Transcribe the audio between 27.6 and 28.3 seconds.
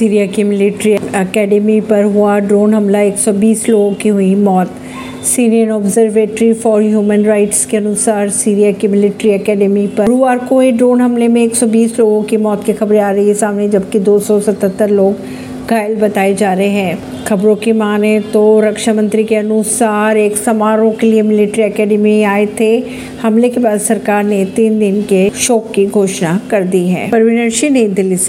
नई दिल्ली से।